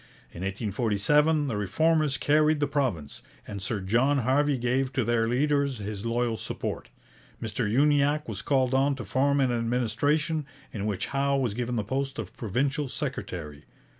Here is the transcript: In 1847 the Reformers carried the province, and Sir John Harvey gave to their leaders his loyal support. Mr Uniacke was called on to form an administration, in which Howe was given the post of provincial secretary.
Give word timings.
In 0.31 0.41
1847 0.41 1.47
the 1.47 1.55
Reformers 1.55 2.17
carried 2.17 2.59
the 2.59 2.65
province, 2.65 3.21
and 3.47 3.61
Sir 3.61 3.79
John 3.81 4.17
Harvey 4.17 4.57
gave 4.57 4.91
to 4.93 5.03
their 5.03 5.27
leaders 5.27 5.77
his 5.77 6.07
loyal 6.07 6.37
support. 6.37 6.89
Mr 7.39 7.71
Uniacke 7.71 8.27
was 8.27 8.41
called 8.41 8.73
on 8.73 8.95
to 8.95 9.05
form 9.05 9.39
an 9.39 9.51
administration, 9.51 10.47
in 10.73 10.87
which 10.87 11.05
Howe 11.13 11.37
was 11.37 11.53
given 11.53 11.75
the 11.75 11.83
post 11.83 12.17
of 12.17 12.35
provincial 12.35 12.89
secretary. 12.89 13.65